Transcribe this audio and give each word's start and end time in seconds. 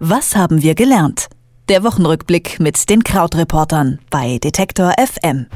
Was 0.00 0.36
haben 0.36 0.62
wir 0.62 0.74
gelernt? 0.76 1.27
Der 1.68 1.84
Wochenrückblick 1.84 2.60
mit 2.60 2.88
den 2.88 3.04
Krautreportern 3.04 3.98
bei 4.08 4.38
Detektor 4.38 4.94
FM. 4.98 5.48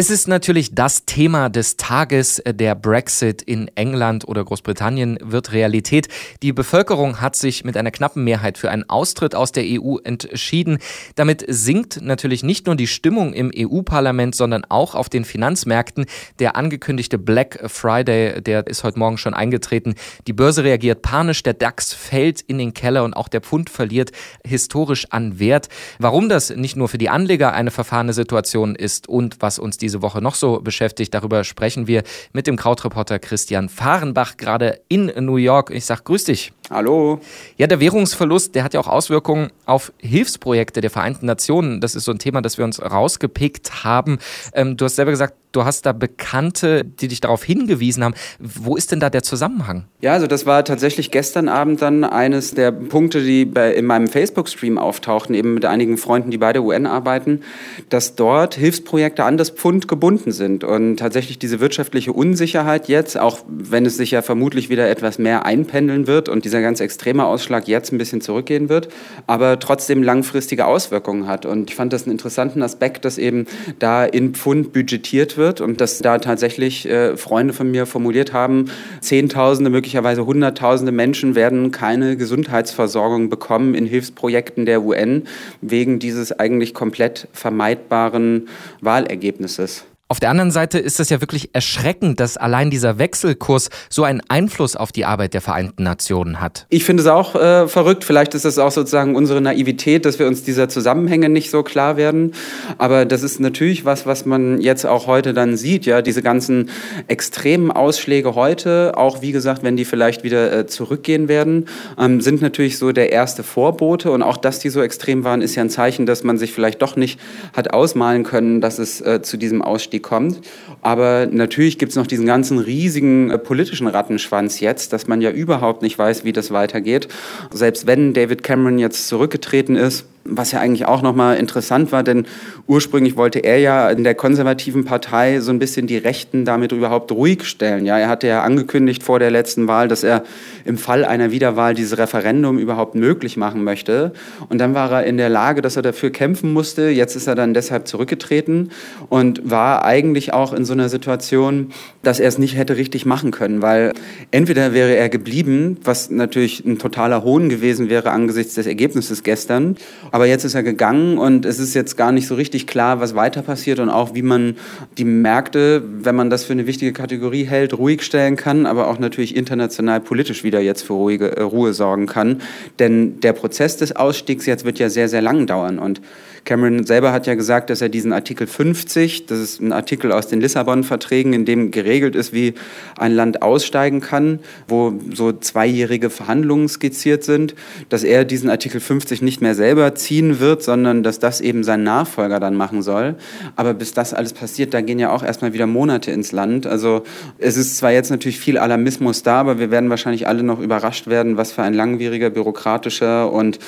Es 0.00 0.08
ist 0.08 0.28
natürlich 0.28 0.74
das 0.74 1.04
Thema 1.04 1.50
des 1.50 1.76
Tages. 1.76 2.42
Der 2.46 2.74
Brexit 2.74 3.42
in 3.42 3.68
England 3.74 4.26
oder 4.26 4.42
Großbritannien 4.42 5.18
wird 5.20 5.52
Realität. 5.52 6.08
Die 6.42 6.54
Bevölkerung 6.54 7.20
hat 7.20 7.36
sich 7.36 7.64
mit 7.64 7.76
einer 7.76 7.90
knappen 7.90 8.24
Mehrheit 8.24 8.56
für 8.56 8.70
einen 8.70 8.88
Austritt 8.88 9.34
aus 9.34 9.52
der 9.52 9.64
EU 9.66 9.98
entschieden. 10.02 10.78
Damit 11.16 11.44
sinkt 11.48 12.00
natürlich 12.00 12.42
nicht 12.42 12.64
nur 12.64 12.76
die 12.76 12.86
Stimmung 12.86 13.34
im 13.34 13.50
EU-Parlament, 13.54 14.34
sondern 14.34 14.64
auch 14.64 14.94
auf 14.94 15.10
den 15.10 15.26
Finanzmärkten. 15.26 16.06
Der 16.38 16.56
angekündigte 16.56 17.18
Black 17.18 17.60
Friday, 17.66 18.40
der 18.40 18.68
ist 18.68 18.84
heute 18.84 18.98
Morgen 18.98 19.18
schon 19.18 19.34
eingetreten. 19.34 19.96
Die 20.26 20.32
Börse 20.32 20.64
reagiert 20.64 21.02
panisch, 21.02 21.42
der 21.42 21.52
DAX 21.52 21.92
fällt 21.92 22.40
in 22.40 22.56
den 22.56 22.72
Keller 22.72 23.04
und 23.04 23.12
auch 23.12 23.28
der 23.28 23.42
Pfund 23.42 23.68
verliert 23.68 24.12
historisch 24.46 25.08
an 25.10 25.39
Wert. 25.40 25.68
Warum 25.98 26.30
das 26.30 26.48
nicht 26.50 26.76
nur 26.76 26.88
für 26.88 26.98
die 26.98 27.10
Anleger 27.10 27.52
eine 27.52 27.70
verfahrene 27.70 28.14
Situation 28.14 28.74
ist 28.74 29.08
und 29.08 29.36
was 29.40 29.58
uns 29.58 29.76
die 29.76 29.90
diese 29.90 30.02
Woche 30.02 30.22
noch 30.22 30.36
so 30.36 30.60
beschäftigt. 30.60 31.12
Darüber 31.14 31.42
sprechen 31.42 31.88
wir 31.88 32.04
mit 32.32 32.46
dem 32.46 32.56
Krautreporter 32.56 33.18
Christian 33.18 33.68
Fahrenbach 33.68 34.36
gerade 34.36 34.80
in 34.88 35.12
New 35.24 35.36
York. 35.36 35.70
Ich 35.70 35.84
sage 35.84 36.02
grüß 36.04 36.24
dich. 36.24 36.52
Hallo. 36.72 37.18
Ja, 37.56 37.66
der 37.66 37.80
Währungsverlust, 37.80 38.54
der 38.54 38.62
hat 38.62 38.74
ja 38.74 38.80
auch 38.80 38.86
Auswirkungen 38.86 39.50
auf 39.66 39.92
Hilfsprojekte 39.98 40.80
der 40.80 40.90
Vereinten 40.90 41.26
Nationen. 41.26 41.80
Das 41.80 41.96
ist 41.96 42.04
so 42.04 42.12
ein 42.12 42.20
Thema, 42.20 42.42
das 42.42 42.58
wir 42.58 42.64
uns 42.64 42.80
rausgepickt 42.80 43.82
haben. 43.82 44.18
Ähm, 44.54 44.76
du 44.76 44.84
hast 44.84 44.94
selber 44.94 45.10
gesagt, 45.10 45.34
du 45.52 45.64
hast 45.64 45.86
da 45.86 45.92
Bekannte, 45.92 46.84
die 46.84 47.08
dich 47.08 47.20
darauf 47.20 47.42
hingewiesen 47.42 48.04
haben. 48.04 48.14
Wo 48.38 48.76
ist 48.76 48.92
denn 48.92 49.00
da 49.00 49.10
der 49.10 49.22
Zusammenhang? 49.22 49.84
Ja, 50.00 50.12
also 50.12 50.26
das 50.26 50.46
war 50.46 50.64
tatsächlich 50.64 51.10
gestern 51.10 51.48
Abend 51.48 51.82
dann 51.82 52.04
eines 52.04 52.54
der 52.54 52.72
Punkte, 52.72 53.22
die 53.22 53.44
bei, 53.44 53.72
in 53.72 53.86
meinem 53.86 54.06
Facebook-Stream 54.06 54.78
auftauchten, 54.78 55.34
eben 55.34 55.54
mit 55.54 55.64
einigen 55.64 55.98
Freunden, 55.98 56.30
die 56.30 56.38
bei 56.38 56.52
der 56.52 56.62
UN 56.62 56.86
arbeiten, 56.86 57.40
dass 57.88 58.14
dort 58.14 58.54
Hilfsprojekte 58.54 59.24
an 59.24 59.36
das 59.36 59.50
Pfund 59.50 59.88
gebunden 59.88 60.32
sind. 60.32 60.64
Und 60.64 60.98
tatsächlich 60.98 61.38
diese 61.38 61.60
wirtschaftliche 61.60 62.12
Unsicherheit 62.12 62.88
jetzt, 62.88 63.18
auch 63.18 63.40
wenn 63.48 63.84
es 63.86 63.96
sich 63.96 64.12
ja 64.12 64.22
vermutlich 64.22 64.68
wieder 64.68 64.88
etwas 64.88 65.18
mehr 65.18 65.44
einpendeln 65.44 66.06
wird 66.06 66.28
und 66.28 66.44
dieser 66.44 66.59
dieser 66.60 66.68
ganz 66.68 66.80
extreme 66.80 67.24
Ausschlag 67.24 67.66
jetzt 67.68 67.92
ein 67.92 67.98
bisschen 67.98 68.20
zurückgehen 68.20 68.68
wird, 68.68 68.88
aber 69.26 69.58
trotzdem 69.58 70.02
langfristige 70.02 70.66
Auswirkungen 70.66 71.26
hat. 71.26 71.46
Und 71.46 71.70
ich 71.70 71.76
fand 71.76 71.92
das 71.92 72.02
einen 72.02 72.12
interessanten 72.12 72.62
Aspekt, 72.62 73.04
dass 73.04 73.18
eben 73.18 73.46
da 73.78 74.04
in 74.04 74.34
Pfund 74.34 74.72
budgetiert 74.72 75.36
wird 75.36 75.60
und 75.60 75.80
dass 75.80 75.98
da 75.98 76.18
tatsächlich 76.18 76.86
äh, 76.86 77.16
Freunde 77.16 77.54
von 77.54 77.70
mir 77.70 77.86
formuliert 77.86 78.32
haben, 78.32 78.66
Zehntausende, 79.00 79.70
möglicherweise 79.70 80.26
Hunderttausende 80.26 80.92
Menschen 80.92 81.34
werden 81.34 81.70
keine 81.70 82.16
Gesundheitsversorgung 82.16 83.30
bekommen 83.30 83.74
in 83.74 83.86
Hilfsprojekten 83.86 84.66
der 84.66 84.82
UN 84.82 85.24
wegen 85.62 85.98
dieses 85.98 86.32
eigentlich 86.38 86.74
komplett 86.74 87.28
vermeidbaren 87.32 88.48
Wahlergebnisses. 88.80 89.84
Auf 90.10 90.18
der 90.18 90.30
anderen 90.30 90.50
Seite 90.50 90.80
ist 90.80 90.98
es 90.98 91.08
ja 91.08 91.20
wirklich 91.20 91.50
erschreckend, 91.52 92.18
dass 92.18 92.36
allein 92.36 92.68
dieser 92.68 92.98
Wechselkurs 92.98 93.70
so 93.88 94.02
einen 94.02 94.20
Einfluss 94.26 94.74
auf 94.74 94.90
die 94.90 95.04
Arbeit 95.04 95.34
der 95.34 95.40
Vereinten 95.40 95.84
Nationen 95.84 96.40
hat. 96.40 96.66
Ich 96.68 96.82
finde 96.82 97.04
es 97.04 97.06
auch 97.08 97.36
äh, 97.36 97.68
verrückt. 97.68 98.02
Vielleicht 98.02 98.34
ist 98.34 98.44
es 98.44 98.58
auch 98.58 98.72
sozusagen 98.72 99.14
unsere 99.14 99.40
Naivität, 99.40 100.04
dass 100.04 100.18
wir 100.18 100.26
uns 100.26 100.42
dieser 100.42 100.68
Zusammenhänge 100.68 101.28
nicht 101.28 101.52
so 101.52 101.62
klar 101.62 101.96
werden. 101.96 102.32
Aber 102.76 103.04
das 103.04 103.22
ist 103.22 103.38
natürlich 103.38 103.84
was, 103.84 104.04
was 104.04 104.26
man 104.26 104.60
jetzt 104.60 104.84
auch 104.84 105.06
heute 105.06 105.32
dann 105.32 105.56
sieht. 105.56 105.86
Ja, 105.86 106.02
diese 106.02 106.22
ganzen 106.22 106.70
extremen 107.06 107.70
Ausschläge 107.70 108.34
heute, 108.34 108.94
auch 108.96 109.22
wie 109.22 109.30
gesagt, 109.30 109.62
wenn 109.62 109.76
die 109.76 109.84
vielleicht 109.84 110.24
wieder 110.24 110.52
äh, 110.52 110.66
zurückgehen 110.66 111.28
werden, 111.28 111.66
ähm, 111.96 112.20
sind 112.20 112.42
natürlich 112.42 112.78
so 112.78 112.90
der 112.90 113.12
erste 113.12 113.44
Vorbote. 113.44 114.10
Und 114.10 114.24
auch, 114.24 114.38
dass 114.38 114.58
die 114.58 114.70
so 114.70 114.82
extrem 114.82 115.22
waren, 115.22 115.40
ist 115.40 115.54
ja 115.54 115.62
ein 115.62 115.70
Zeichen, 115.70 116.04
dass 116.04 116.24
man 116.24 116.36
sich 116.36 116.52
vielleicht 116.52 116.82
doch 116.82 116.96
nicht 116.96 117.20
hat 117.52 117.72
ausmalen 117.72 118.24
können, 118.24 118.60
dass 118.60 118.80
es 118.80 119.00
äh, 119.02 119.22
zu 119.22 119.36
diesem 119.36 119.62
Ausstieg 119.62 119.99
kommt. 120.02 120.40
Aber 120.82 121.26
natürlich 121.30 121.78
gibt 121.78 121.90
es 121.90 121.96
noch 121.96 122.06
diesen 122.06 122.26
ganzen 122.26 122.58
riesigen 122.58 123.30
äh, 123.30 123.38
politischen 123.38 123.86
Rattenschwanz 123.86 124.60
jetzt, 124.60 124.92
dass 124.92 125.06
man 125.06 125.20
ja 125.20 125.30
überhaupt 125.30 125.82
nicht 125.82 125.98
weiß, 125.98 126.24
wie 126.24 126.32
das 126.32 126.50
weitergeht. 126.50 127.08
Selbst 127.52 127.86
wenn 127.86 128.12
David 128.14 128.42
Cameron 128.42 128.78
jetzt 128.78 129.08
zurückgetreten 129.08 129.76
ist, 129.76 130.06
was 130.24 130.52
ja 130.52 130.60
eigentlich 130.60 130.86
auch 130.86 131.02
nochmal 131.02 131.36
interessant 131.38 131.92
war, 131.92 132.02
denn 132.02 132.26
ursprünglich 132.66 133.16
wollte 133.16 133.40
er 133.40 133.58
ja 133.58 133.90
in 133.90 134.04
der 134.04 134.14
konservativen 134.14 134.84
Partei 134.84 135.40
so 135.40 135.50
ein 135.50 135.58
bisschen 135.58 135.86
die 135.86 135.96
Rechten 135.96 136.44
damit 136.44 136.72
überhaupt 136.72 137.10
ruhig 137.10 137.44
stellen. 137.44 137.86
Ja, 137.86 137.98
er 137.98 138.08
hatte 138.08 138.26
ja 138.26 138.42
angekündigt 138.42 139.02
vor 139.02 139.18
der 139.18 139.30
letzten 139.30 139.66
Wahl, 139.66 139.88
dass 139.88 140.04
er 140.04 140.22
im 140.64 140.76
Fall 140.76 141.04
einer 141.04 141.30
Wiederwahl 141.30 141.74
dieses 141.74 141.98
Referendum 141.98 142.58
überhaupt 142.58 142.94
möglich 142.94 143.36
machen 143.36 143.64
möchte. 143.64 144.12
Und 144.48 144.58
dann 144.58 144.74
war 144.74 144.92
er 144.92 145.04
in 145.04 145.16
der 145.16 145.28
Lage, 145.28 145.62
dass 145.62 145.76
er 145.76 145.82
dafür 145.82 146.10
kämpfen 146.10 146.52
musste. 146.52 146.88
Jetzt 146.90 147.16
ist 147.16 147.26
er 147.26 147.34
dann 147.34 147.54
deshalb 147.54 147.88
zurückgetreten 147.88 148.70
und 149.08 149.50
war 149.50 149.84
eigentlich 149.84 150.32
auch 150.32 150.52
in 150.52 150.64
so 150.64 150.74
einer 150.74 150.88
Situation, 150.88 151.72
dass 152.02 152.20
er 152.20 152.28
es 152.28 152.38
nicht 152.38 152.56
hätte 152.56 152.76
richtig 152.76 153.06
machen 153.06 153.30
können, 153.30 153.62
weil 153.62 153.92
entweder 154.30 154.74
wäre 154.74 154.94
er 154.94 155.08
geblieben, 155.08 155.78
was 155.82 156.10
natürlich 156.10 156.64
ein 156.64 156.78
totaler 156.78 157.24
Hohn 157.24 157.48
gewesen 157.48 157.88
wäre 157.88 158.10
angesichts 158.10 158.54
des 158.54 158.66
Ergebnisses 158.66 159.22
gestern, 159.22 159.76
aber 160.10 160.26
jetzt 160.26 160.44
ist 160.44 160.54
er 160.54 160.62
gegangen 160.62 161.18
und 161.18 161.44
es 161.44 161.58
ist 161.58 161.74
jetzt 161.74 161.96
gar 161.96 162.12
nicht 162.12 162.26
so 162.26 162.34
richtig 162.34 162.66
klar, 162.66 163.00
was 163.00 163.14
weiter 163.14 163.42
passiert 163.42 163.78
und 163.78 163.90
auch 163.90 164.14
wie 164.14 164.22
man 164.22 164.56
die 164.98 165.04
Märkte, 165.04 165.82
wenn 166.02 166.14
man 166.14 166.30
das 166.30 166.44
für 166.44 166.52
eine 166.52 166.66
wichtige 166.66 166.92
Kategorie 166.92 167.44
hält, 167.44 167.76
ruhig 167.76 168.02
stellen 168.02 168.36
kann, 168.36 168.66
aber 168.66 168.88
auch 168.88 168.98
natürlich 168.98 169.36
international 169.36 170.00
politisch 170.00 170.44
wieder 170.44 170.60
jetzt 170.60 170.82
für 170.82 170.94
ruhige, 170.94 171.36
äh, 171.36 171.42
Ruhe 171.42 171.72
sorgen 171.72 172.06
kann. 172.06 172.42
Denn 172.78 173.20
der 173.20 173.32
Prozess 173.32 173.76
des 173.76 173.96
Ausstiegs 173.96 174.46
jetzt 174.46 174.64
wird 174.64 174.78
ja 174.78 174.88
sehr, 174.88 175.08
sehr 175.08 175.22
lang 175.22 175.46
dauern 175.46 175.78
und 175.78 176.00
Cameron 176.44 176.84
selber 176.84 177.12
hat 177.12 177.26
ja 177.26 177.34
gesagt, 177.34 177.70
dass 177.70 177.80
er 177.80 177.88
diesen 177.88 178.12
Artikel 178.12 178.46
50, 178.46 179.26
das 179.26 179.38
ist 179.38 179.60
ein 179.60 179.72
Artikel 179.72 180.12
aus 180.12 180.28
den 180.28 180.40
Lissabon-Verträgen, 180.40 181.32
in 181.32 181.44
dem 181.44 181.70
geregelt 181.70 182.14
ist, 182.16 182.32
wie 182.32 182.54
ein 182.96 183.12
Land 183.12 183.42
aussteigen 183.42 184.00
kann, 184.00 184.40
wo 184.68 184.94
so 185.14 185.32
zweijährige 185.32 186.10
Verhandlungen 186.10 186.68
skizziert 186.68 187.24
sind, 187.24 187.54
dass 187.88 188.02
er 188.02 188.24
diesen 188.24 188.50
Artikel 188.50 188.80
50 188.80 189.22
nicht 189.22 189.40
mehr 189.40 189.54
selber 189.54 189.94
ziehen 189.94 190.40
wird, 190.40 190.62
sondern 190.62 191.02
dass 191.02 191.18
das 191.18 191.40
eben 191.40 191.64
sein 191.64 191.82
Nachfolger 191.82 192.40
dann 192.40 192.56
machen 192.56 192.82
soll. 192.82 193.16
Aber 193.56 193.74
bis 193.74 193.92
das 193.92 194.14
alles 194.14 194.32
passiert, 194.32 194.74
da 194.74 194.80
gehen 194.80 194.98
ja 194.98 195.10
auch 195.10 195.22
erstmal 195.22 195.52
wieder 195.52 195.66
Monate 195.66 196.10
ins 196.10 196.32
Land. 196.32 196.66
Also 196.66 197.02
es 197.38 197.56
ist 197.56 197.76
zwar 197.76 197.92
jetzt 197.92 198.10
natürlich 198.10 198.38
viel 198.38 198.58
Alarmismus 198.58 199.22
da, 199.22 199.40
aber 199.40 199.58
wir 199.58 199.70
werden 199.70 199.90
wahrscheinlich 199.90 200.26
alle 200.26 200.42
noch 200.42 200.60
überrascht 200.60 201.06
werden, 201.06 201.36
was 201.36 201.52
für 201.52 201.62
ein 201.62 201.74
langwieriger, 201.74 202.30
bürokratischer 202.30 203.30
und 203.32 203.58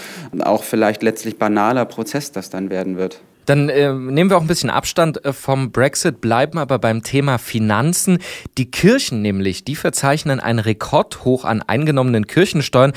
auch 0.41 0.65
vielleicht 0.65 1.03
letztlich 1.03 1.39
banaler 1.39 1.85
Prozess 1.85 2.33
das 2.33 2.51
dann 2.51 2.62
sein 2.63 2.71
werden 2.71 2.97
wird. 2.97 3.21
Dann 3.45 3.69
äh, 3.69 3.93
nehmen 3.93 4.31
wir 4.31 4.37
auch 4.37 4.43
ein 4.43 4.47
bisschen 4.47 4.71
Abstand 4.71 5.25
äh, 5.25 5.33
vom 5.33 5.73
Brexit, 5.73 6.21
bleiben 6.21 6.59
aber 6.59 6.79
beim 6.79 7.03
Thema 7.03 7.39
Finanzen. 7.39 8.19
Die 8.57 8.71
Kirchen 8.71 9.21
nämlich, 9.21 9.65
die 9.65 9.75
verzeichnen 9.75 10.39
einen 10.39 10.61
Rekordhoch 10.61 11.45
an 11.45 11.61
eingenommenen 11.61 12.29
Kirchensteuern. 12.29 12.93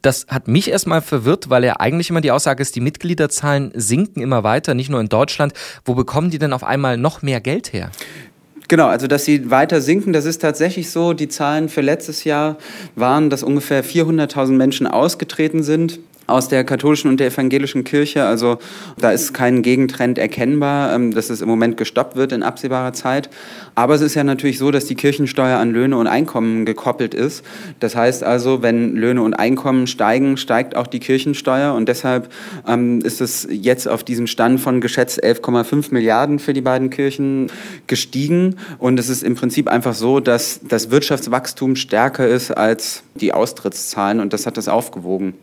Das 0.00 0.26
hat 0.28 0.46
mich 0.46 0.70
erstmal 0.70 1.02
verwirrt, 1.02 1.50
weil 1.50 1.64
ja 1.64 1.80
eigentlich 1.80 2.10
immer 2.10 2.20
die 2.20 2.30
Aussage 2.30 2.62
ist, 2.62 2.76
die 2.76 2.80
Mitgliederzahlen 2.80 3.72
sinken 3.74 4.22
immer 4.22 4.44
weiter, 4.44 4.74
nicht 4.74 4.88
nur 4.88 5.00
in 5.00 5.08
Deutschland. 5.08 5.52
Wo 5.84 5.94
bekommen 5.94 6.30
die 6.30 6.38
denn 6.38 6.52
auf 6.52 6.62
einmal 6.62 6.96
noch 6.96 7.22
mehr 7.22 7.40
Geld 7.40 7.72
her? 7.72 7.90
Genau, 8.68 8.86
also 8.86 9.08
dass 9.08 9.24
sie 9.24 9.50
weiter 9.50 9.80
sinken, 9.80 10.12
das 10.12 10.26
ist 10.26 10.42
tatsächlich 10.42 10.90
so. 10.90 11.12
Die 11.12 11.28
Zahlen 11.28 11.68
für 11.68 11.80
letztes 11.80 12.22
Jahr 12.22 12.56
waren, 12.94 13.30
dass 13.30 13.42
ungefähr 13.42 13.82
400.000 13.82 14.52
Menschen 14.52 14.86
ausgetreten 14.86 15.64
sind 15.64 15.98
aus 16.28 16.48
der 16.48 16.62
katholischen 16.62 17.10
und 17.10 17.18
der 17.18 17.28
evangelischen 17.28 17.84
Kirche. 17.84 18.24
Also 18.24 18.58
da 18.98 19.10
ist 19.10 19.32
kein 19.32 19.62
Gegentrend 19.62 20.18
erkennbar, 20.18 20.94
ähm, 20.94 21.12
dass 21.14 21.30
es 21.30 21.40
im 21.40 21.48
Moment 21.48 21.76
gestoppt 21.76 22.16
wird 22.16 22.32
in 22.32 22.42
absehbarer 22.42 22.92
Zeit. 22.92 23.30
Aber 23.74 23.94
es 23.94 24.02
ist 24.02 24.14
ja 24.14 24.24
natürlich 24.24 24.58
so, 24.58 24.70
dass 24.70 24.84
die 24.84 24.94
Kirchensteuer 24.94 25.58
an 25.58 25.72
Löhne 25.72 25.96
und 25.96 26.06
Einkommen 26.06 26.66
gekoppelt 26.66 27.14
ist. 27.14 27.44
Das 27.80 27.96
heißt 27.96 28.22
also, 28.24 28.62
wenn 28.62 28.94
Löhne 28.94 29.22
und 29.22 29.34
Einkommen 29.34 29.86
steigen, 29.86 30.36
steigt 30.36 30.76
auch 30.76 30.86
die 30.86 31.00
Kirchensteuer. 31.00 31.72
Und 31.72 31.88
deshalb 31.88 32.30
ähm, 32.66 33.00
ist 33.00 33.22
es 33.22 33.48
jetzt 33.50 33.88
auf 33.88 34.04
diesem 34.04 34.26
Stand 34.26 34.60
von 34.60 34.82
geschätzt 34.82 35.24
11,5 35.24 35.94
Milliarden 35.94 36.38
für 36.38 36.52
die 36.52 36.60
beiden 36.60 36.90
Kirchen 36.90 37.50
gestiegen. 37.86 38.56
Und 38.78 39.00
es 39.00 39.08
ist 39.08 39.22
im 39.22 39.34
Prinzip 39.34 39.66
einfach 39.66 39.94
so, 39.94 40.20
dass 40.20 40.60
das 40.68 40.90
Wirtschaftswachstum 40.90 41.74
stärker 41.74 42.28
ist 42.28 42.50
als 42.50 43.02
die 43.14 43.32
Austrittszahlen. 43.32 44.20
Und 44.20 44.34
das 44.34 44.44
hat 44.44 44.58
das 44.58 44.68
aufgewogen 44.68 45.34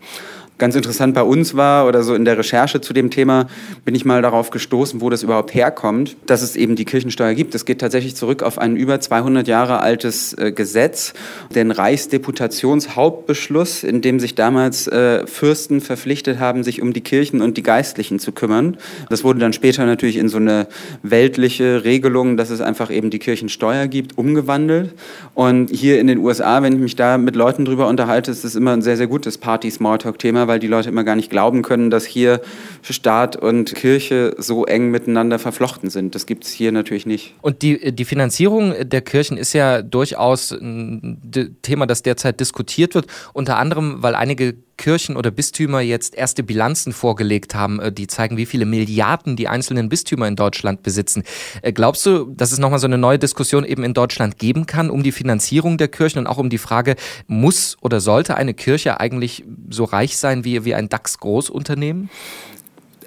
ganz 0.57 0.75
interessant 0.75 1.13
bei 1.13 1.23
uns 1.23 1.55
war 1.55 1.87
oder 1.87 2.03
so 2.03 2.13
in 2.13 2.25
der 2.25 2.37
Recherche 2.37 2.81
zu 2.81 2.91
dem 2.93 3.09
Thema 3.09 3.47
bin 3.83 3.95
ich 3.95 4.05
mal 4.05 4.21
darauf 4.21 4.51
gestoßen, 4.51 5.01
wo 5.01 5.09
das 5.09 5.23
überhaupt 5.23 5.53
herkommt, 5.53 6.15
dass 6.25 6.41
es 6.41 6.55
eben 6.55 6.75
die 6.75 6.85
Kirchensteuer 6.85 7.33
gibt. 7.33 7.53
Das 7.53 7.65
geht 7.65 7.81
tatsächlich 7.81 8.15
zurück 8.15 8.43
auf 8.43 8.57
ein 8.57 8.75
über 8.75 8.99
200 8.99 9.47
Jahre 9.47 9.79
altes 9.79 10.33
äh, 10.33 10.51
Gesetz, 10.51 11.13
den 11.53 11.71
Reichsdeputationshauptbeschluss, 11.71 13.83
in 13.83 14.01
dem 14.01 14.19
sich 14.19 14.35
damals 14.35 14.87
äh, 14.87 15.25
Fürsten 15.27 15.81
verpflichtet 15.81 16.39
haben, 16.39 16.63
sich 16.63 16.81
um 16.81 16.93
die 16.93 17.01
Kirchen 17.01 17.41
und 17.41 17.57
die 17.57 17.63
Geistlichen 17.63 18.19
zu 18.19 18.31
kümmern. 18.31 18.77
Das 19.09 19.23
wurde 19.23 19.39
dann 19.39 19.53
später 19.53 19.85
natürlich 19.85 20.17
in 20.17 20.29
so 20.29 20.37
eine 20.37 20.67
weltliche 21.03 21.83
Regelung, 21.83 22.37
dass 22.37 22.49
es 22.49 22.61
einfach 22.61 22.91
eben 22.91 23.09
die 23.09 23.19
Kirchensteuer 23.19 23.87
gibt, 23.87 24.17
umgewandelt. 24.17 24.93
Und 25.33 25.69
hier 25.69 25.99
in 25.99 26.07
den 26.07 26.19
USA, 26.19 26.63
wenn 26.63 26.73
ich 26.73 26.79
mich 26.79 26.95
da 26.95 27.17
mit 27.17 27.35
Leuten 27.35 27.65
drüber 27.65 27.87
unterhalte, 27.87 28.31
ist 28.31 28.43
das 28.43 28.55
immer 28.55 28.71
ein 28.71 28.81
sehr, 28.81 28.97
sehr 28.97 29.07
gutes 29.07 29.37
Party-Smalltalk-Thema, 29.37 30.44
weil 30.47 30.59
die 30.59 30.67
Leute 30.67 30.89
immer 30.89 31.03
gar 31.03 31.15
nicht 31.15 31.29
glauben 31.29 31.61
können, 31.61 31.89
dass 31.89 32.05
hier 32.05 32.41
Staat 32.81 33.35
und 33.35 33.73
Kirche 33.75 34.35
so 34.37 34.65
eng 34.65 34.91
miteinander 34.91 35.39
verflochten 35.39 35.89
sind. 35.89 36.15
Das 36.15 36.25
gibt 36.25 36.45
es 36.45 36.51
hier 36.51 36.71
natürlich 36.71 37.05
nicht. 37.05 37.33
Und 37.41 37.61
die, 37.61 37.93
die 37.93 38.05
Finanzierung 38.05 38.73
der 38.81 39.01
Kirchen 39.01 39.37
ist 39.37 39.53
ja 39.53 39.81
durchaus 39.81 40.51
ein 40.51 41.57
Thema, 41.61 41.85
das 41.85 42.03
derzeit 42.03 42.39
diskutiert 42.39 42.95
wird, 42.95 43.07
unter 43.33 43.57
anderem, 43.57 44.01
weil 44.01 44.15
einige 44.15 44.55
Kirchen 44.77 45.17
oder 45.17 45.31
Bistümer 45.31 45.81
jetzt 45.81 46.15
erste 46.15 46.43
Bilanzen 46.43 46.93
vorgelegt 46.93 47.55
haben, 47.55 47.79
äh, 47.79 47.91
die 47.91 48.07
zeigen, 48.07 48.37
wie 48.37 48.45
viele 48.45 48.65
Milliarden 48.65 49.35
die 49.35 49.47
einzelnen 49.47 49.89
Bistümer 49.89 50.27
in 50.27 50.35
Deutschland 50.35 50.83
besitzen. 50.83 51.23
Äh, 51.61 51.71
glaubst 51.71 52.05
du, 52.05 52.25
dass 52.25 52.51
es 52.51 52.59
nochmal 52.59 52.79
so 52.79 52.87
eine 52.87 52.97
neue 52.97 53.19
Diskussion 53.19 53.65
eben 53.65 53.83
in 53.83 53.93
Deutschland 53.93 54.37
geben 54.37 54.65
kann 54.65 54.89
um 54.89 55.03
die 55.03 55.11
Finanzierung 55.11 55.77
der 55.77 55.87
Kirchen 55.87 56.19
und 56.19 56.27
auch 56.27 56.37
um 56.37 56.49
die 56.49 56.57
Frage, 56.57 56.95
muss 57.27 57.77
oder 57.81 57.99
sollte 57.99 58.35
eine 58.35 58.53
Kirche 58.53 58.99
eigentlich 58.99 59.43
so 59.69 59.83
reich 59.83 60.17
sein 60.17 60.43
wie, 60.43 60.65
wie 60.65 60.75
ein 60.75 60.89
DAX-Großunternehmen? 60.89 62.09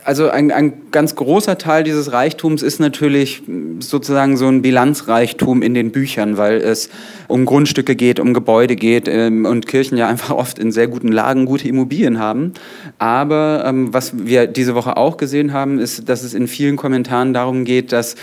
Also 0.08 0.30
ein, 0.30 0.50
ein 0.52 0.72
ganz 0.90 1.16
großer 1.16 1.58
Teil 1.58 1.84
dieses 1.84 2.12
Reichtums 2.12 2.62
ist 2.62 2.80
natürlich 2.80 3.42
sozusagen 3.80 4.38
so 4.38 4.46
ein 4.46 4.62
Bilanzreichtum 4.62 5.60
in 5.60 5.74
den 5.74 5.92
Büchern, 5.92 6.38
weil 6.38 6.62
es 6.62 6.88
um 7.26 7.44
Grundstücke 7.44 7.94
geht, 7.94 8.18
um 8.18 8.32
Gebäude 8.32 8.74
geht 8.74 9.06
ähm, 9.06 9.44
und 9.44 9.66
Kirchen 9.66 9.98
ja 9.98 10.08
einfach 10.08 10.30
oft 10.30 10.58
in 10.58 10.72
sehr 10.72 10.88
guten 10.88 11.12
Lagen 11.12 11.44
gute 11.44 11.68
Immobilien 11.68 12.18
haben. 12.18 12.54
Aber 12.96 13.64
ähm, 13.66 13.92
was 13.92 14.14
wir 14.16 14.46
diese 14.46 14.74
Woche 14.74 14.96
auch 14.96 15.18
gesehen 15.18 15.52
haben, 15.52 15.78
ist, 15.78 16.08
dass 16.08 16.22
es 16.22 16.32
in 16.32 16.48
vielen 16.48 16.76
Kommentaren 16.76 17.34
darum 17.34 17.66
geht, 17.66 17.92
dass 17.92 18.16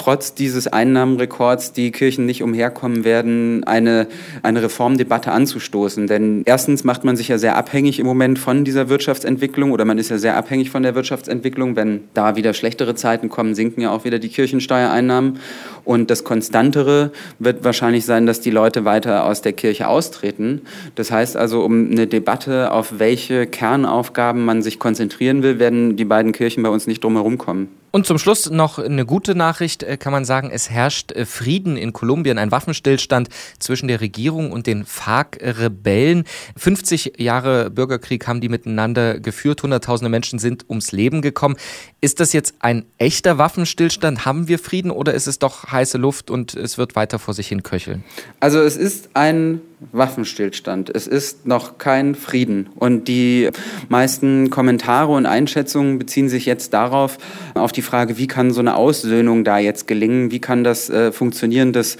trotz 0.00 0.32
dieses 0.32 0.66
Einnahmenrekords 0.66 1.74
die 1.74 1.90
Kirchen 1.90 2.24
nicht 2.24 2.42
umherkommen 2.42 3.04
werden, 3.04 3.64
eine, 3.64 4.06
eine 4.42 4.62
Reformdebatte 4.62 5.30
anzustoßen. 5.30 6.06
Denn 6.06 6.42
erstens 6.46 6.84
macht 6.84 7.04
man 7.04 7.16
sich 7.16 7.28
ja 7.28 7.36
sehr 7.36 7.56
abhängig 7.56 8.00
im 8.00 8.06
Moment 8.06 8.38
von 8.38 8.64
dieser 8.64 8.88
Wirtschaftsentwicklung 8.88 9.72
oder 9.72 9.84
man 9.84 9.98
ist 9.98 10.08
ja 10.08 10.16
sehr 10.16 10.38
abhängig 10.38 10.70
von 10.70 10.82
der 10.82 10.94
Wirtschaftsentwicklung. 10.94 11.76
Wenn 11.76 12.04
da 12.14 12.34
wieder 12.34 12.54
schlechtere 12.54 12.94
Zeiten 12.94 13.28
kommen, 13.28 13.54
sinken 13.54 13.82
ja 13.82 13.90
auch 13.90 14.04
wieder 14.04 14.18
die 14.18 14.30
Kirchensteuereinnahmen. 14.30 15.38
Und 15.84 16.10
das 16.10 16.24
Konstantere 16.24 17.12
wird 17.38 17.64
wahrscheinlich 17.64 18.04
sein, 18.04 18.26
dass 18.26 18.40
die 18.40 18.50
Leute 18.50 18.84
weiter 18.84 19.24
aus 19.26 19.42
der 19.42 19.52
Kirche 19.52 19.88
austreten. 19.88 20.62
Das 20.94 21.10
heißt 21.10 21.36
also, 21.36 21.62
um 21.62 21.90
eine 21.90 22.06
Debatte, 22.06 22.72
auf 22.72 22.98
welche 22.98 23.46
Kernaufgaben 23.46 24.44
man 24.44 24.62
sich 24.62 24.78
konzentrieren 24.78 25.42
will, 25.42 25.58
werden 25.58 25.96
die 25.96 26.04
beiden 26.04 26.32
Kirchen 26.32 26.62
bei 26.62 26.68
uns 26.68 26.86
nicht 26.86 27.04
drumherum 27.04 27.38
kommen. 27.38 27.68
Und 27.92 28.06
zum 28.06 28.18
Schluss 28.18 28.48
noch 28.48 28.78
eine 28.78 29.04
gute 29.04 29.34
Nachricht, 29.34 29.82
äh, 29.82 29.96
kann 29.96 30.12
man 30.12 30.24
sagen, 30.24 30.50
es 30.52 30.70
herrscht 30.70 31.10
äh, 31.10 31.26
Frieden 31.26 31.76
in 31.76 31.92
Kolumbien, 31.92 32.38
ein 32.38 32.52
Waffenstillstand 32.52 33.28
zwischen 33.58 33.88
der 33.88 34.00
Regierung 34.00 34.52
und 34.52 34.68
den 34.68 34.84
FARC-Rebellen. 34.84 36.24
50 36.56 37.14
Jahre 37.18 37.68
Bürgerkrieg 37.70 38.28
haben 38.28 38.40
die 38.40 38.48
miteinander 38.48 39.18
geführt, 39.18 39.64
Hunderttausende 39.64 40.08
Menschen 40.08 40.38
sind 40.38 40.66
ums 40.68 40.92
Leben 40.92 41.20
gekommen. 41.20 41.56
Ist 42.00 42.20
das 42.20 42.32
jetzt 42.32 42.54
ein 42.60 42.84
echter 42.98 43.38
Waffenstillstand? 43.38 44.24
Haben 44.24 44.46
wir 44.46 44.60
Frieden 44.60 44.92
oder 44.92 45.12
ist 45.12 45.26
es 45.26 45.40
doch 45.40 45.69
heiße 45.72 45.98
Luft 45.98 46.30
und 46.30 46.54
es 46.54 46.78
wird 46.78 46.96
weiter 46.96 47.18
vor 47.18 47.34
sich 47.34 47.48
hin 47.48 47.62
köcheln? 47.62 48.04
Also 48.40 48.60
es 48.60 48.76
ist 48.76 49.10
ein 49.14 49.60
Waffenstillstand. 49.92 50.90
Es 50.94 51.06
ist 51.06 51.46
noch 51.46 51.78
kein 51.78 52.14
Frieden. 52.14 52.68
Und 52.74 53.08
die 53.08 53.48
meisten 53.88 54.50
Kommentare 54.50 55.12
und 55.12 55.26
Einschätzungen 55.26 55.98
beziehen 55.98 56.28
sich 56.28 56.46
jetzt 56.46 56.74
darauf, 56.74 57.18
auf 57.54 57.72
die 57.72 57.82
Frage, 57.82 58.18
wie 58.18 58.26
kann 58.26 58.52
so 58.52 58.60
eine 58.60 58.76
Aussöhnung 58.76 59.42
da 59.42 59.58
jetzt 59.58 59.86
gelingen? 59.86 60.30
Wie 60.30 60.40
kann 60.40 60.64
das 60.64 60.90
äh, 60.90 61.12
funktionieren, 61.12 61.72
dass 61.72 61.96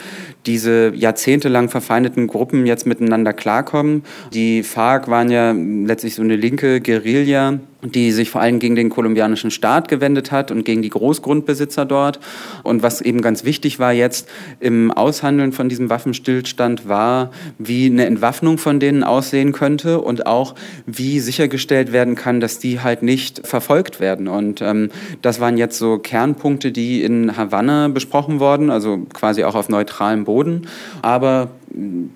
diese 0.46 0.92
jahrzehntelang 0.94 1.68
verfeindeten 1.68 2.26
Gruppen 2.26 2.66
jetzt 2.66 2.86
miteinander 2.86 3.32
klarkommen? 3.32 4.04
Die 4.32 4.62
FARC 4.62 5.08
waren 5.08 5.30
ja 5.30 5.52
letztlich 5.52 6.14
so 6.14 6.22
eine 6.22 6.36
linke 6.36 6.80
Guerilla, 6.80 7.60
die 7.82 8.12
sich 8.12 8.30
vor 8.30 8.40
allem 8.40 8.58
gegen 8.58 8.74
den 8.74 8.90
kolumbianischen 8.90 9.50
Staat 9.50 9.88
gewendet 9.88 10.30
hat 10.30 10.50
und 10.50 10.64
gegen 10.64 10.82
die 10.82 10.90
Großgrundbesitzer 10.90 11.86
dort. 11.86 12.20
Und 12.62 12.82
was 12.82 13.00
eben 13.00 13.22
ganz 13.22 13.44
wichtig 13.44 13.78
war 13.78 13.92
jetzt 13.92 14.28
im 14.60 14.90
Aushandeln 14.90 15.52
von 15.52 15.68
diesem 15.68 15.88
Waffenstillstand 15.88 16.88
war, 16.88 17.30
wie 17.70 17.86
eine 17.86 18.04
Entwaffnung 18.04 18.58
von 18.58 18.80
denen 18.80 19.04
aussehen 19.04 19.52
könnte 19.52 20.00
und 20.00 20.26
auch 20.26 20.56
wie 20.86 21.20
sichergestellt 21.20 21.92
werden 21.92 22.16
kann, 22.16 22.40
dass 22.40 22.58
die 22.58 22.80
halt 22.80 23.04
nicht 23.04 23.46
verfolgt 23.46 24.00
werden. 24.00 24.26
Und 24.26 24.60
ähm, 24.60 24.90
das 25.22 25.38
waren 25.38 25.56
jetzt 25.56 25.78
so 25.78 25.98
Kernpunkte, 25.98 26.72
die 26.72 27.04
in 27.04 27.36
Havanna 27.36 27.86
besprochen 27.86 28.40
wurden, 28.40 28.70
also 28.70 29.06
quasi 29.12 29.44
auch 29.44 29.54
auf 29.54 29.68
neutralem 29.68 30.24
Boden. 30.24 30.66
Aber 31.00 31.50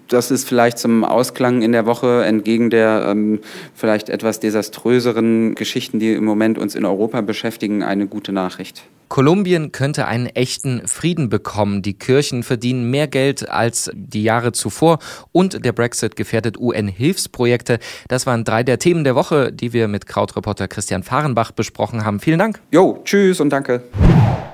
das 0.09 0.31
ist 0.31 0.49
vielleicht 0.49 0.79
zum 0.79 1.05
Ausklang 1.05 1.63
in 1.63 1.73
der 1.73 1.87
Woche 1.87 2.25
entgegen 2.25 2.71
der 2.71 3.07
ähm, 3.09 3.41
vielleicht 3.75 4.09
etwas 4.09 4.41
desaströseren 4.41 5.55
Geschichten, 5.55 5.99
die 5.99 6.13
im 6.13 6.25
Moment 6.25 6.59
uns 6.59 6.75
in 6.75 6.85
Europa 6.85 7.21
beschäftigen, 7.21 7.83
eine 7.83 8.07
gute 8.07 8.33
Nachricht. 8.33 8.85
Kolumbien 9.09 9.71
könnte 9.71 10.07
einen 10.07 10.27
echten 10.27 10.89
Frieden 10.89 11.29
bekommen. 11.29 11.83
Die 11.83 11.95
Kirchen 11.95 12.43
verdienen 12.43 12.91
mehr 12.91 13.07
Geld 13.07 13.49
als 13.49 13.91
die 13.95 14.25
Jahre 14.25 14.53
zuvor 14.53 14.99
und 15.31 15.65
der 15.65 15.73
Brexit 15.73 16.17
gefährdet 16.17 16.59
UN-Hilfsprojekte. 16.59 17.79
Das 18.09 18.27
waren 18.27 18.45
drei 18.45 18.65
der 18.65 18.79
Themen 18.79 19.05
der 19.05 19.15
Woche, 19.15 19.53
die 19.53 19.73
wir 19.73 19.89
mit 19.89 20.07
Krautreporter 20.07 20.69
Christian 20.69 21.03
Fahrenbach 21.03 21.53
besprochen 21.53 22.05
haben. 22.05 22.19
Vielen 22.19 22.39
Dank. 22.39 22.61
Jo, 22.73 23.01
tschüss 23.05 23.41
und 23.41 23.51
danke. 23.51 23.83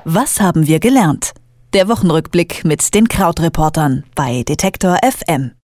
Was 0.05 0.41
haben 0.41 0.67
wir 0.67 0.81
gelernt? 0.81 1.33
Der 1.73 1.87
Wochenrückblick 1.89 2.65
mit 2.65 2.93
den 2.95 3.07
Krautreportern 3.07 4.03
bei 4.17 4.43
Detektor 4.43 4.99
FM. 5.05 5.53